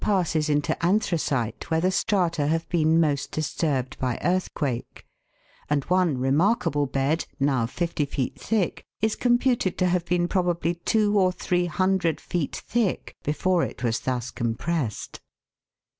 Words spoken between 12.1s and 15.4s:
feet thick before it was thus compressed.